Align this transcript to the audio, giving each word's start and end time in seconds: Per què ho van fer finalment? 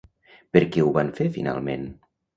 Per 0.55 0.63
què 0.75 0.85
ho 0.85 0.89
van 0.95 1.11
fer 1.19 1.27
finalment? 1.37 1.87